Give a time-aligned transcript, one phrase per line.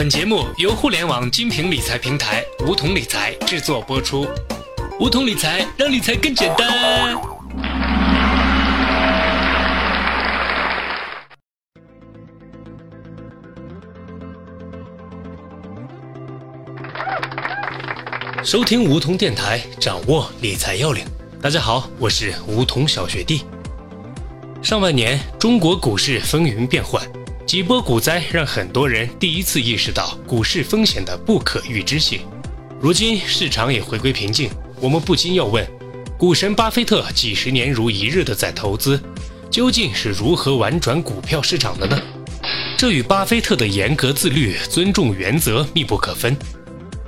[0.00, 4.26] 本节目由互联网精品理财平台梧桐理财制作播出。
[4.98, 7.20] 梧桐理财让理财更简单。
[18.42, 21.04] 收听梧桐电台，掌握理财要领。
[21.42, 23.44] 大家好，我是梧桐小学弟。
[24.62, 27.06] 上半年，中国股市风云变幻。
[27.50, 32.20] 几波股灾让很多人第一次意识到股市风险的不可预知性。
[32.80, 34.48] 如今市场也回归平静，
[34.80, 35.68] 我们不禁要问：
[36.16, 39.02] 股神巴菲特几十年如一日的在投资，
[39.50, 42.00] 究竟是如何玩转股票市场的呢？
[42.78, 46.36] 这与巴菲特的严格自律、尊重原则密不可分。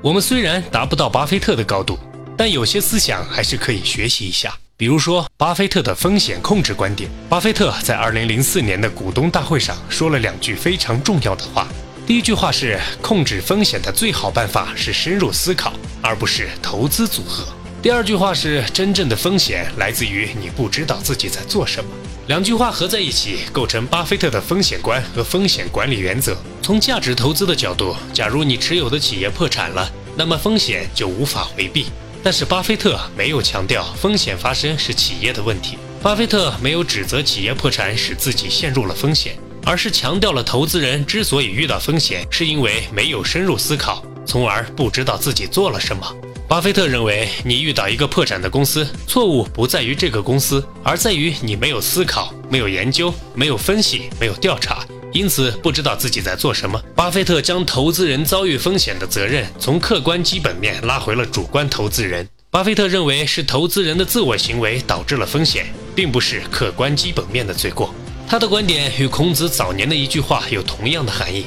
[0.00, 1.98] 我们虽然达不到巴菲特的高度，
[2.36, 4.56] 但有些思想还是可以学习一下。
[4.78, 7.10] 比如说，巴菲特的风险控制观点。
[7.28, 11.66] 巴菲特在2004年的股东大会上说了两句非常重要的话。
[12.06, 17.44] 第一句话是：控制风险的最好办法是深入思考，而不是投资组合。
[17.82, 21.90] 第二句话是：真正的风险来自于你不知道自己在做什么。
[22.28, 26.38] 两句话合在一起，构成巴菲特的风险观和风险管理原则。
[26.62, 31.86] 从价值投资的角度，假如你持有的企业破产了，那么风险就无法回避。
[32.28, 46.06] 但是巴菲特没有强调风险发生是企业的问题，巴菲特没有指责企业破产使自己陷入了风险，而是强调了投资人之所以遇到风险，是因为没有深入思考，从而不知道自己做了什么。
[46.46, 54.84] 巴菲特认为，你遇到一个破产的公司，错误不在于这个公司，而在于你没有思考、没有研究、没有分析、没有调查。
[55.12, 56.82] 因此不知道自己在做什么。
[56.94, 62.28] 巴菲特将投资人遭遇风险的责任从客观基本面拉回了主观投资人。
[62.50, 67.94] 巴菲特认为是投资人的自我行为导致了风险，并不是客观基本面的罪过。
[68.26, 71.46] 他的观点与孔子早年的一句话有同样的含义。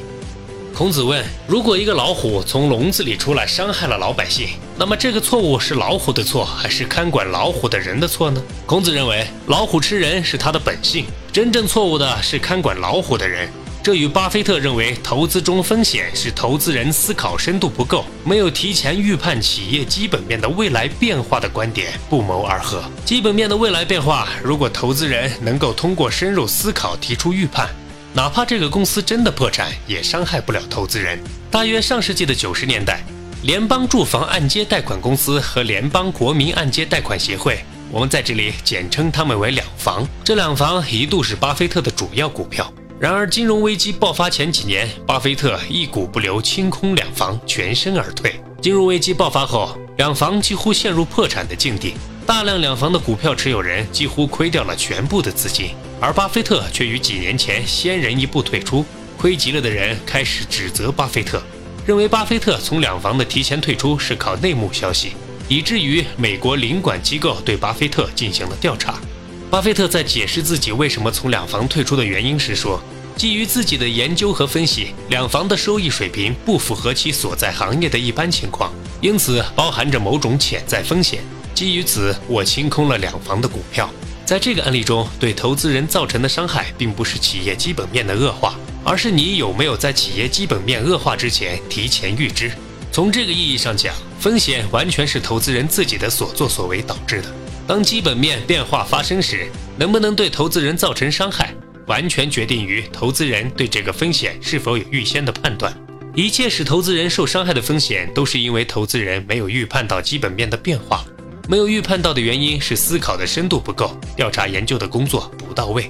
[0.73, 4.49] 孔子问：如果一个老虎从笼子里出来伤害了老百姓，
[4.81, 8.41] 那么这个错误是老虎的错，还是看管老虎的人的错呢？
[8.65, 13.47] 孔子认为，老虎吃人是他的本性，真正错误的是看管老虎的人。
[13.83, 22.83] 这与巴菲特认为投资中风险是投资人思考深度不够，没有提前预判企业基本面的未来变化的观点不谋而合。
[23.05, 27.69] 基本面的未来变化，如果投资人能够通过深入思考提出预判，
[28.13, 31.19] 哪怕这个公司真的破产，也伤害不了投资人。
[31.51, 33.03] 大约上世纪的九十年代，
[33.43, 40.07] 联邦住房按揭贷款公司和联邦国民按揭贷款协会，我们在这里简称他们为两房。
[40.23, 42.71] 这两房一度是巴菲特的主要股票。
[42.99, 48.39] 然而，金融危机爆发前几年，巴菲特一股不留，清空两房，全身而退。
[48.61, 51.95] 金融危机爆发后，两房几乎陷入破产的境地，
[52.27, 55.71] 大量两房的股票持有人几乎亏掉了全部的资金。
[55.99, 58.85] 而巴菲特却于几年前先人一步退出，
[59.17, 61.41] 亏急了的人开始指责巴菲特，
[61.85, 65.13] 认为巴菲特从两房的提前退出是靠内幕消息，
[65.47, 68.99] 以至于美国领管机构对巴菲特进行了调查。
[69.49, 72.79] 巴菲特在解释自己为什么从两房退出的原因时说
[73.17, 78.71] ：“基于自己的研究和分析，两房的收益水平不符合其所在行业的一般情况，
[79.01, 81.21] 因此包含着某种潜在风险。
[81.55, 83.89] 基于此，我清空了两房的股票。
[84.23, 92.51] 在这个案例中，对投资人造成的伤害并不是企业基本面的恶化，而是你有没有在企业基本面恶化之前提前预知。
[92.91, 97.33] 从这个意义上讲，风险完全是投资人自己的所作所为导致的。”
[97.67, 99.47] 当基本面变化发生时，
[99.77, 101.55] 能不能对投资人造成伤害，
[101.85, 105.73] 完全决定于投资人对这个风险是否有预先的判断。
[106.13, 111.05] 一切使投资人受伤害的风险，都是因为投资人没有预判到基本面的变化。
[111.47, 115.89] 没有预判到的原因是思考的深度不够，调查研究的工作不到位。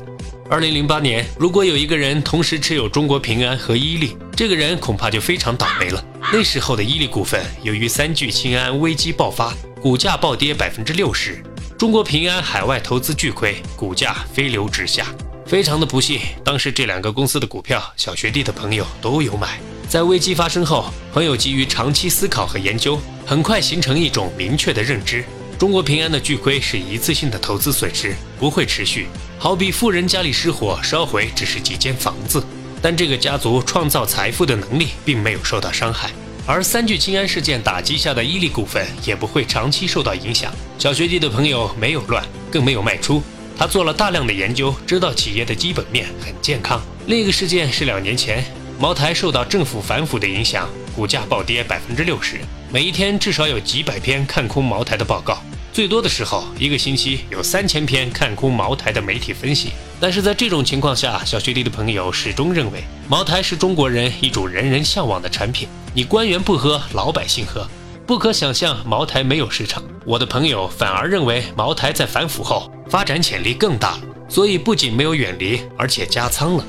[0.52, 6.06] 二零零八年，如果有一个人同时持有中国平安和伊利，这个人恐怕就非常倒霉了。
[6.34, 11.42] 那时候的伊利股份，由于三聚氰胺危机爆发，股价暴跌百分之六十。
[11.80, 15.06] 中国平安海外投资巨亏，股价飞流直下，
[15.46, 16.20] 非常的不幸。
[16.44, 19.58] 当时这两个公司的股票，小学弟的朋友都有买。
[19.88, 25.24] 在危机发生后，朋友基于长期思考和研究，很快形成一种明确的认知：
[25.62, 29.06] 中国平安的巨亏是一次性的投资损失，不会持续。
[29.38, 32.44] 好比富人家里失火，烧毁只是几间房子，
[32.82, 36.10] 但这个家族创造财富的能力并没有受到伤害。
[36.48, 40.52] 而三聚氰胺事件打击下的伊利股份也不会长期受到影响。
[40.80, 43.22] 小学弟的朋友没有乱，更没有卖出。
[43.56, 46.82] 他做了大量的研究，知道企业的基本面很健康。
[47.06, 48.44] 另一个事件是两年前，
[48.80, 52.40] 茅台受到政府反腐的影响，股价暴跌百分之六十，
[52.74, 55.40] 每一天至少有几百篇看空茅台的报告。
[55.74, 59.70] 最多的时候一个星期有三千篇看空茅台的媒体分析。
[60.02, 65.70] 但是在这种情况下，小学弟的朋友始终认为茅台是中国人一种人人向往的产品。
[65.94, 67.66] 你官员不喝，老百姓喝，
[68.06, 69.82] 不可想象茅台没有市场。
[70.06, 73.98] 我的朋友反而认为茅台在反腐后发展潜力更大，
[74.28, 76.66] 所以不仅没有远离，而且加仓了。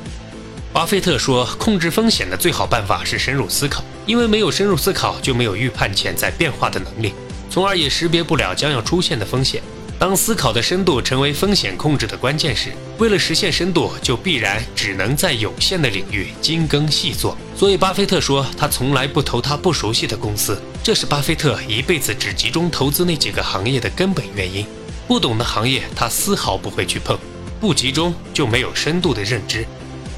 [0.73, 7.13] 巴菲特说，控制风险的最好办法是深入思考，因为没有深入思考，就没有预判潜在变化的能力，
[7.53, 9.63] 从而也识别不了将要出现的风险。
[9.99, 17.37] 当思考的深度成为风险控制的关键时，为了实现深度，就必然只能在有限的领域精耕细作。
[17.55, 24.65] 所以，巴菲特说他从来不投他不熟悉的公司，这是巴菲特一辈子只集中投资那几个行业的根本原因。
[25.07, 27.19] 不懂的行业，他丝毫不会去碰。
[27.61, 29.67] 不集中就没有深度的认知，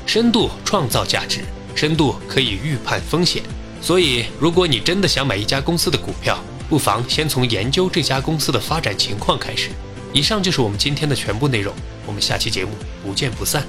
[0.07, 1.41] 深度创造价值，
[1.75, 3.43] 深度可以预判风险。
[3.83, 6.39] 所以，如果你真的想买一家公司的股票，
[6.75, 9.71] 不妨先从研究这家公司的发展情况开始。
[10.13, 11.73] 以上就是我们今天的全部内容，
[12.05, 13.65] 我们下期节目不见不散。